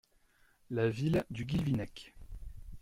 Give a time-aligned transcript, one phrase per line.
[0.71, 2.15] La Ville du Guilvinec.